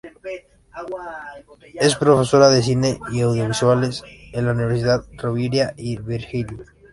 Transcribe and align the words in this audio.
Es 1.79 1.95
profesora 1.95 2.49
de 2.49 2.63
cine 2.63 2.97
y 3.11 3.21
audiovisuales 3.21 4.01
en 4.33 4.47
la 4.47 4.53
Universidad 4.53 5.05
Rovira 5.15 5.75
i 5.77 5.95
Virgili. 5.97 6.57